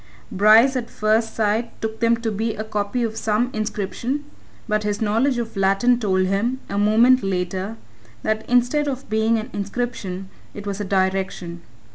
Bryce 0.31 0.75
at 0.75 0.89
first 0.89 1.35
sight 1.35 1.79
took 1.79 1.99
them 1.99 2.17
to 2.21 2.31
be 2.31 2.55
a 2.55 2.63
copy 2.63 3.03
of 3.03 3.17
some 3.17 3.51
inscription 3.53 4.23
but 4.67 4.81
his 4.81 4.99
knowledge 4.99 5.37
of 5.37 5.55
Latin 5.55 5.99
told 5.99 6.25
him, 6.25 6.59
a 6.71 6.79
moment 6.79 7.21
later, 7.21 7.77
that 8.23 8.43
instead 8.49 8.87
of 8.87 9.07
being 9.11 9.37
an 9.37 9.51
inscription, 9.53 10.27
it 10.55 10.65
was 10.65 10.81
a 10.81 10.85
direction. 10.85 11.61